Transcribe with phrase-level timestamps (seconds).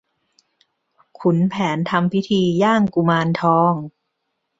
[1.19, 3.73] ขุนแผนทำพิธีย่างกุมารทอง